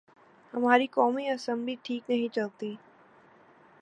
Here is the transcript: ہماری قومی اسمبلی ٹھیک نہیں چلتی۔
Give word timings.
ہماری 0.53 0.87
قومی 0.87 1.29
اسمبلی 1.29 1.75
ٹھیک 1.83 2.09
نہیں 2.09 2.33
چلتی۔ 2.35 2.75